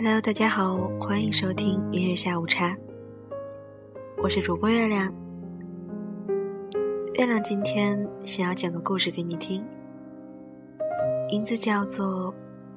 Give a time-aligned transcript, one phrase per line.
[0.00, 2.76] Hello，大家好，欢迎收听音乐下午茶。
[4.22, 5.12] 我是主播月亮。
[7.14, 9.60] 月亮今天想要讲个故事给你听，
[11.28, 12.32] 名字叫做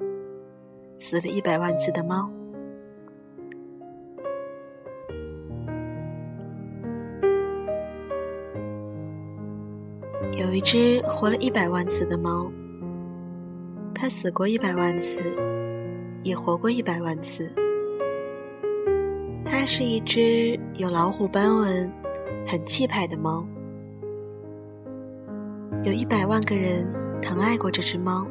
[0.98, 2.28] 死了一百万次的猫》。
[10.40, 12.50] 有一只活了一百万次的猫，
[13.94, 15.20] 它死过一百万次，
[16.22, 17.52] 也活过一百万次。
[19.44, 21.92] 它是一只有老虎斑纹、
[22.46, 23.46] 很气派的猫。
[25.84, 26.90] 有一百万个人
[27.20, 28.26] 疼爱过这只猫，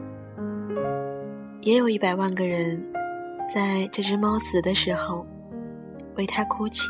[1.62, 2.84] 也有一百万个人
[3.54, 5.26] 在这只猫死的时候
[6.16, 6.88] 为它哭泣。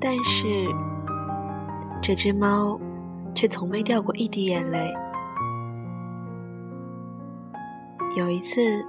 [0.00, 0.66] 但是，
[2.00, 2.80] 这只猫
[3.34, 4.92] 却从没掉过一滴眼泪。
[8.16, 8.84] 有一次，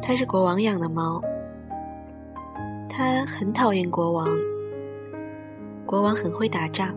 [0.00, 1.20] 它是国王养的猫，
[2.88, 4.28] 它很讨厌国王。
[5.84, 6.94] 国王很会打仗，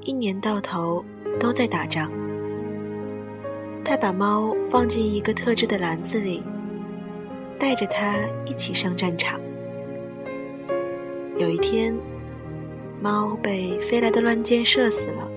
[0.00, 1.04] 一年到头
[1.38, 2.10] 都在打仗。
[3.84, 6.42] 他把猫放进一个特制的篮子里，
[7.56, 8.16] 带着它
[8.46, 9.38] 一起上战场。
[11.36, 11.96] 有一天，
[13.00, 15.30] 猫被飞来的乱箭射死了。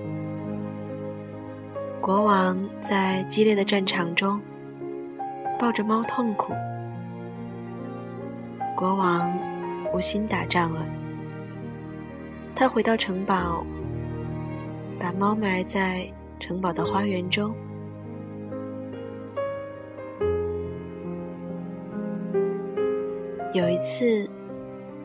[2.00, 4.40] 国王在激烈的战场中
[5.60, 6.54] 抱着猫痛苦。
[8.74, 9.30] 国王
[9.92, 10.86] 无心打仗了，
[12.56, 13.62] 他回到城堡，
[14.98, 17.54] 把猫埋在城堡的花园中。
[23.52, 24.26] 有一次，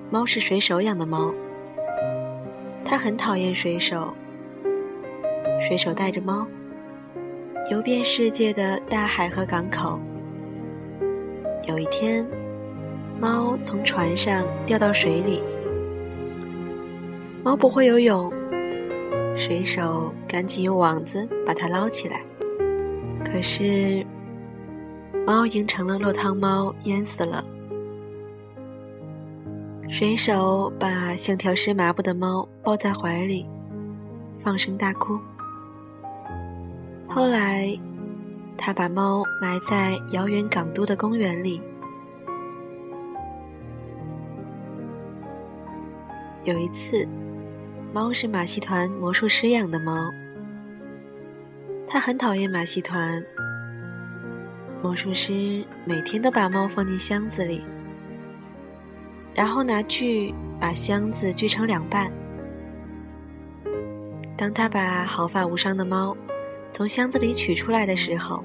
[0.10, 1.34] 猫是水手养的猫。
[2.86, 4.16] 他很讨厌水手。
[5.68, 6.48] 水手带着猫
[7.72, 10.00] 游遍世界的大海和港口。
[11.68, 12.26] 有一天，
[13.20, 15.42] 猫从船上掉到水里。
[17.44, 18.32] 猫不会游泳，
[19.36, 22.22] 水手赶紧用网子把它捞起来。
[23.24, 24.06] 可是，
[25.26, 27.44] 猫已经成了落汤猫，淹死了。
[29.90, 33.48] 水手把像条湿麻布的猫抱在怀里，
[34.38, 35.20] 放声大哭。
[37.08, 37.76] 后来，
[38.58, 41.62] 他把猫埋在遥远港都的公园里。
[46.44, 47.08] 有一次，
[47.94, 50.12] 猫是马戏团魔术师养的猫，
[51.88, 53.24] 他很讨厌马戏团。
[54.82, 57.66] 魔术师每天都把猫放进箱子里。
[59.34, 62.10] 然后拿锯把箱子锯成两半。
[64.38, 66.16] 当他把毫发无伤的猫
[66.76, 68.44] 从箱子里取出来的时候，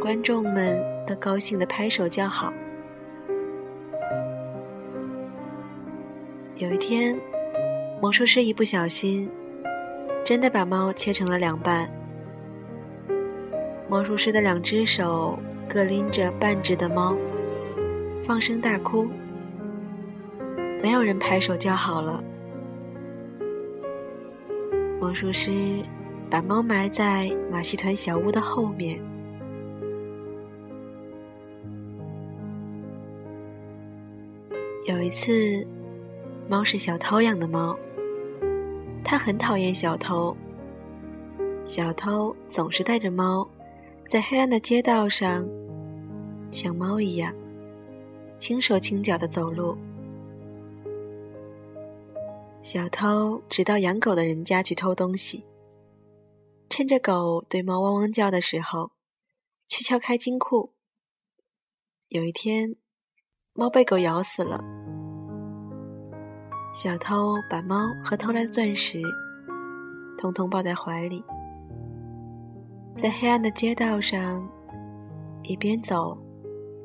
[0.00, 2.50] 观众们都高兴的拍手叫好。
[6.56, 7.14] 有一天，
[8.00, 9.30] 魔术师一不小心，
[10.24, 11.86] 真的把猫切成了两半。
[13.86, 15.38] 魔术师的两只手
[15.68, 17.14] 各拎着半只的猫，
[18.24, 19.06] 放声大哭。
[20.82, 22.24] 没有人拍手叫好了。
[24.98, 25.52] 魔术师
[26.30, 29.00] 把猫埋在马戏团小屋的后面。
[34.86, 35.66] 有一次，
[36.48, 37.78] 猫是小偷养的猫，
[39.04, 40.36] 它很讨厌小偷。
[41.66, 43.46] 小偷总是带着猫，
[44.06, 45.46] 在黑暗的街道上，
[46.50, 47.34] 像猫一样，
[48.38, 49.76] 轻手轻脚的走路。
[52.62, 55.44] 小偷只到养狗的人家去偷东西，
[56.68, 58.92] 趁着狗对猫汪汪叫的时候，
[59.66, 60.74] 去撬开金库。
[62.08, 62.76] 有一天，
[63.52, 64.62] 猫被狗咬死了。
[66.74, 69.02] 小偷把猫和偷来的钻石，
[70.18, 71.24] 通通抱在怀里，
[72.96, 74.48] 在黑暗的街道上，
[75.42, 76.16] 一边走，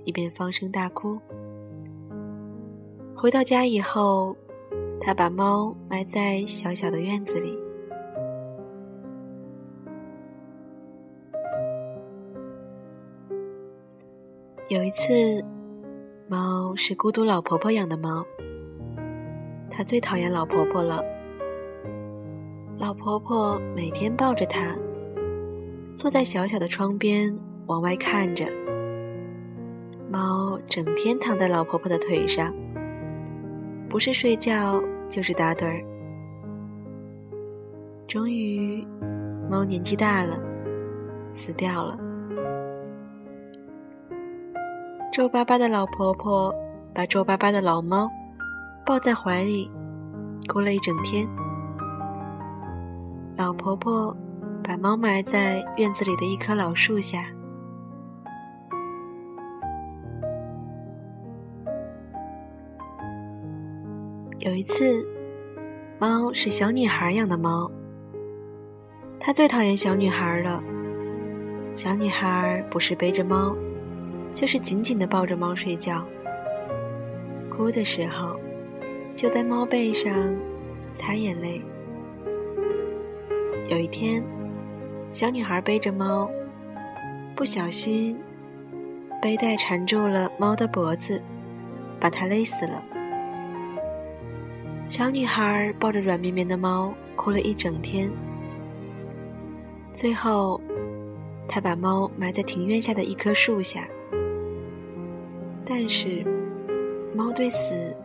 [0.05, 1.19] 一边放声大哭。
[3.15, 4.35] 回到家以后。
[5.05, 7.59] 他把猫埋在小小的院子里。
[14.69, 15.43] 有一次，
[16.27, 18.25] 猫是孤独老婆婆养的猫。
[19.69, 21.03] 它最讨厌老婆婆了。
[22.77, 24.75] 老婆婆每天抱着它，
[25.95, 27.37] 坐在小小的窗边
[27.67, 28.45] 往外看着。
[30.09, 32.53] 猫整天躺在老婆婆的腿上，
[33.89, 34.81] 不是睡觉。
[35.09, 35.83] 就是打盹儿。
[38.07, 38.83] 终于，
[39.47, 40.41] 猫年纪大了，
[41.33, 41.95] 死掉了。
[45.13, 46.51] 皱巴巴的老婆婆
[46.91, 48.09] 把皱巴巴的老猫
[48.83, 49.71] 抱在怀里，
[50.49, 51.29] 哭了一整天。
[53.37, 54.17] 老婆婆
[54.63, 57.27] 把猫埋在院子里的一棵老树下。
[64.39, 65.07] 有一次，
[65.99, 67.69] 猫是小女孩养的猫，
[69.19, 70.63] 它最讨厌小女孩了。
[71.75, 73.55] 小女孩不是背着猫，
[74.33, 76.05] 就是紧紧的抱着猫睡觉，
[77.49, 78.39] 哭的时候
[79.15, 80.35] 就在猫背上
[80.95, 81.61] 擦眼泪。
[83.69, 84.23] 有一天，
[85.11, 86.29] 小女孩背着猫，
[87.35, 88.19] 不小心
[89.21, 91.21] 背带缠住了猫的脖子，
[91.99, 92.83] 把它勒死了。
[94.87, 98.11] 小女孩抱着软绵绵的猫哭了一整天。
[99.93, 100.59] 最后，
[101.47, 103.87] 她把猫埋在庭院下的一棵树下。
[105.65, 106.25] 但是，
[107.15, 107.95] 猫对死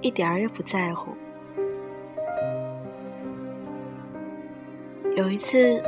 [0.00, 1.12] 一点儿也不在乎。
[5.16, 5.82] 有一次，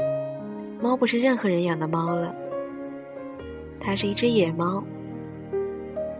[0.81, 2.35] 猫不是任何人养的猫了，
[3.81, 4.83] 它是一只野猫。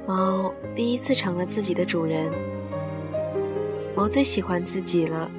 [0.07, 2.33] 猫第一次成了自己的主人。
[3.95, 5.31] 猫最喜欢自己了。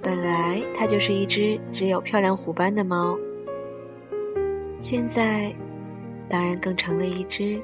[0.00, 3.18] 本来它就是一只只有漂亮虎斑的猫，
[4.78, 5.52] 现在
[6.28, 7.60] 当然更成了一只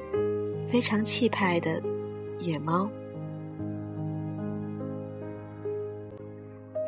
[0.67, 1.81] 非常气派的
[2.37, 2.89] 野猫。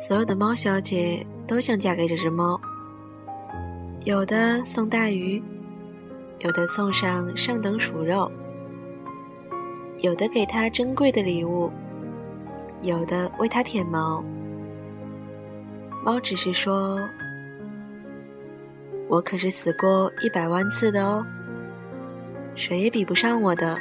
[0.00, 1.26] 所有的猫小姐。
[1.48, 2.60] 都想嫁给这只猫，
[4.04, 5.42] 有的送大鱼，
[6.40, 8.30] 有的送上上等鼠肉，
[10.00, 11.70] 有的给它珍贵的礼物，
[12.82, 14.22] 有的为它舔毛。
[16.04, 17.00] 猫只是说
[19.08, 21.24] ：“我可是死过一百万次的哦，
[22.58, 23.78] 谁也比不上我的。”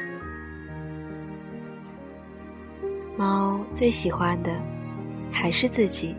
[3.17, 4.51] 猫最喜欢的
[5.31, 6.15] 还是自己。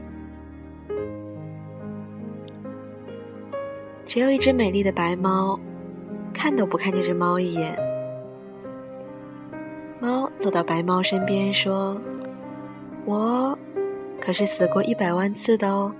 [4.05, 5.58] 只有一只美丽的白猫，
[6.34, 7.78] 看都不看这只猫一眼。
[10.00, 12.00] 猫走到白猫身边说
[13.04, 13.56] ：“我
[14.20, 15.93] 可是死过一百万次的哦。”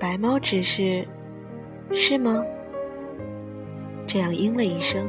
[0.00, 1.06] 白猫只是
[1.92, 2.42] ：“是吗？”
[4.06, 5.06] 这样应了一声。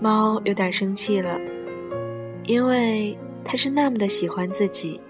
[0.00, 1.38] 猫有点生气了，
[2.44, 5.00] 因为它是那么的喜欢自己。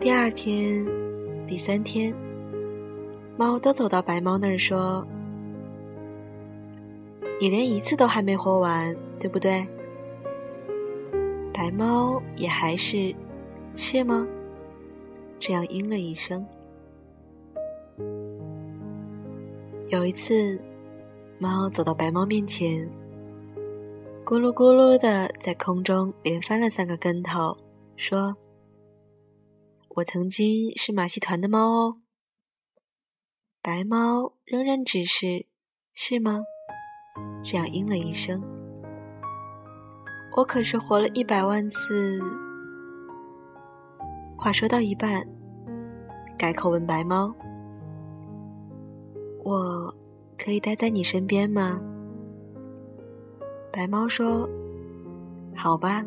[0.00, 0.86] 第二天，
[1.46, 2.14] 第三天，
[3.38, 5.06] 猫都走到白猫那儿说
[7.40, 9.66] ：“你连一次都还没活完，对不对？”
[11.54, 13.14] 白猫也还是，
[13.76, 14.26] 是吗？
[15.40, 16.44] 这样应了一声。
[19.88, 20.58] 有一次，
[21.38, 22.90] 猫走到白猫面前，
[24.24, 27.56] 咕噜咕噜的在空中连翻了三个跟头，
[27.96, 28.34] 说。
[29.96, 31.98] 我曾经是马戏团的猫哦。
[33.62, 35.46] 白猫仍然只是，
[35.92, 36.42] 是吗？
[37.44, 38.42] 这样应了一声。
[40.34, 42.20] 我可是活了一百万次。
[44.36, 45.24] 话说到一半，
[46.36, 47.32] 改口问白猫
[49.44, 49.94] ：“我
[50.36, 51.80] 可以待在你身边吗？”
[53.70, 54.48] 白猫说
[55.54, 56.04] ：“好吧。”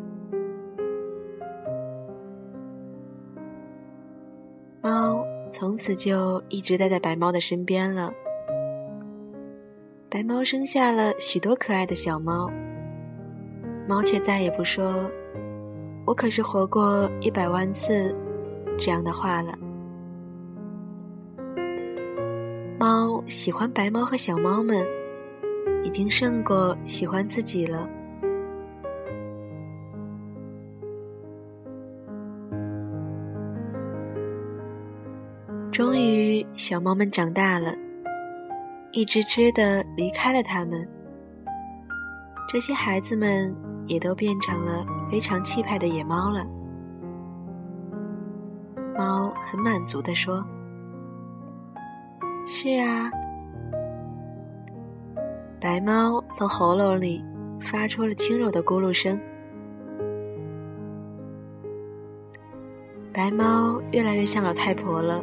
[4.82, 8.12] 猫从此就一直待在白猫的身边了。
[10.10, 12.50] 白猫生下了许多可爱的小猫，
[13.86, 15.10] 猫却再也不说
[16.06, 18.16] “我可是活过一百万次”
[18.78, 19.52] 这样的话了。
[22.78, 24.86] 猫喜欢白猫和小猫们，
[25.82, 27.88] 已经胜过喜欢自己了。
[35.70, 37.72] 终于，小猫们长大了，
[38.92, 40.88] 一只只的离开了它们。
[42.50, 43.54] 这些孩子们
[43.86, 46.44] 也都变成了非常气派的野猫了。
[48.96, 50.42] 猫很满足地说
[52.60, 53.08] ：“是啊。”
[55.62, 57.24] 白猫从喉咙里
[57.60, 59.16] 发出了轻柔的咕噜声。
[63.12, 65.22] 白猫越来越像老太婆了。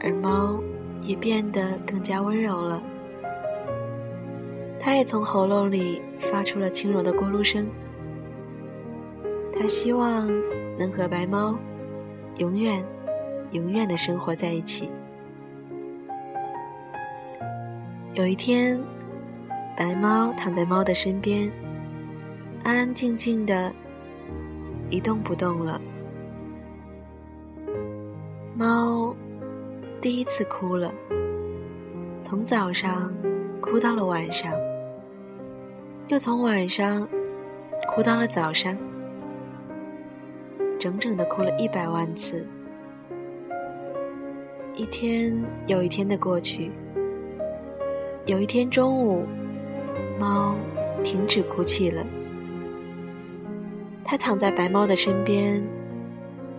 [0.00, 0.60] 而猫
[1.02, 2.80] 也变得更加温柔了，
[4.78, 7.66] 它也从喉咙里发出了轻柔的咕噜声。
[9.52, 10.28] 它希望
[10.78, 11.58] 能和白猫
[12.36, 12.84] 永远、
[13.50, 14.88] 永远的生活在一起。
[18.16, 18.82] 有一天，
[19.76, 21.52] 白猫躺在猫的身边，
[22.64, 23.70] 安安静静的，
[24.88, 25.78] 一动不动了。
[28.54, 29.14] 猫
[30.00, 30.90] 第一次哭了，
[32.22, 33.14] 从早上
[33.60, 34.50] 哭到了晚上，
[36.08, 37.06] 又从晚上
[37.86, 38.74] 哭到了早上，
[40.78, 42.48] 整整的哭了一百万次。
[44.74, 46.72] 一天又一天的过去。
[48.26, 49.24] 有一天中午，
[50.18, 50.56] 猫
[51.04, 52.04] 停止哭泣了。
[54.04, 55.64] 它躺在白猫的身边，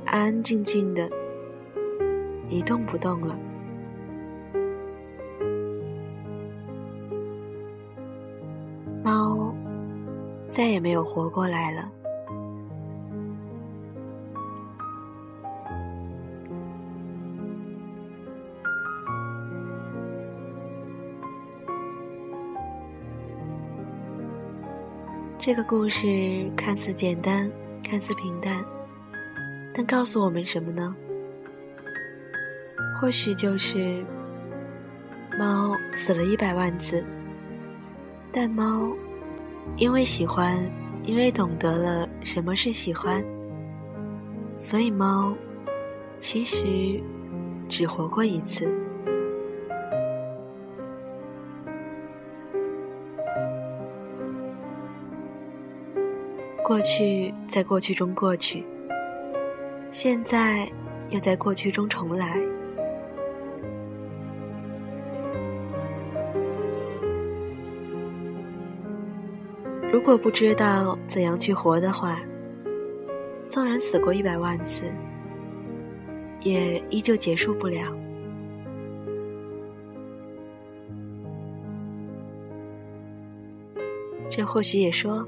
[0.06, 1.10] 安安静静的，
[2.48, 3.38] 一动不动了。
[9.04, 9.54] 猫
[10.48, 11.92] 再也没有活过来了。
[25.48, 26.06] 这个故事
[26.58, 27.50] 看似简单，
[27.82, 28.54] 看似平淡，
[29.74, 30.94] 但告诉我们什么呢？
[33.00, 34.06] 或许就是
[35.40, 37.02] 猫死了一百万次，
[38.30, 38.92] 但猫
[39.78, 40.60] 因为喜欢，
[41.04, 43.24] 因为懂得了什么是喜欢，
[44.60, 45.34] 所以猫
[46.18, 47.02] 其实
[47.70, 48.70] 只活过一次。
[56.68, 58.62] 过去在过去中过去，
[59.90, 60.68] 现在
[61.08, 62.38] 又在过去中重来。
[69.94, 72.20] 如果不知道怎样去活的话，
[73.50, 74.92] 纵然死过一百万次，
[76.42, 77.96] 也依旧结束不了。
[84.30, 85.26] 这或许也说。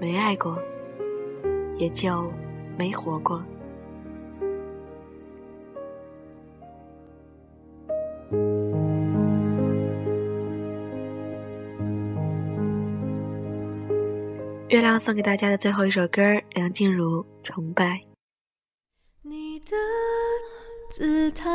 [0.00, 0.58] 没爱过，
[1.76, 2.30] 也就
[2.76, 3.42] 没活过。
[14.68, 16.20] 月亮送给大家的最后一首歌，
[16.54, 17.84] 梁静茹《崇拜》。
[19.22, 19.76] 你的
[20.90, 21.48] 姿态，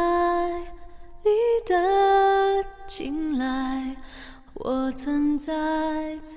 [1.23, 1.29] 你
[1.65, 3.95] 的青睐。
[4.61, 5.53] 我存在
[6.21, 6.35] 在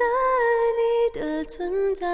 [0.78, 2.06] 你的存在，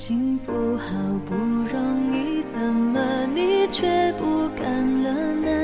[0.00, 4.64] 幸福好不容易，怎么你却不敢
[5.02, 5.59] 了呢？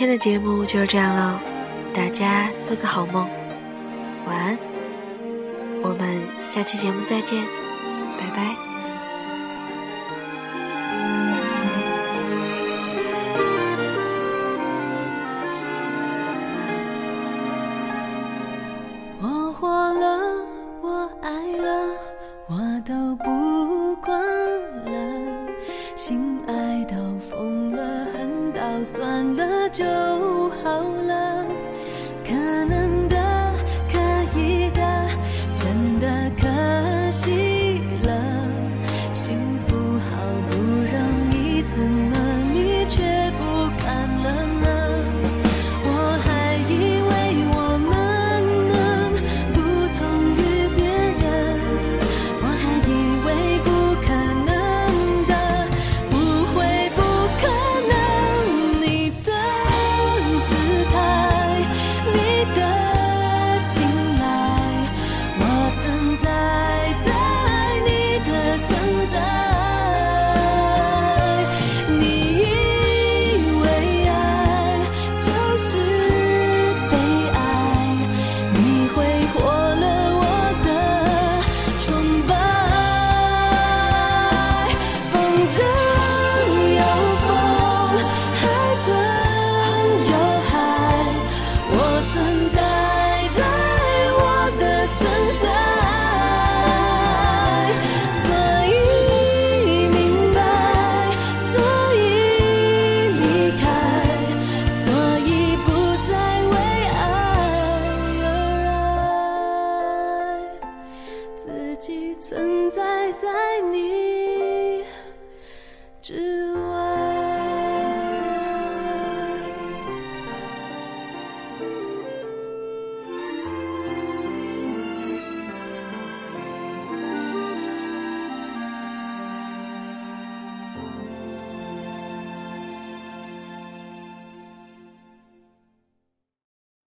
[0.00, 1.38] 今天的节目就是这样了，
[1.92, 3.28] 大家做个好梦，
[4.26, 4.58] 晚安。
[5.82, 7.44] 我们下期节目再见，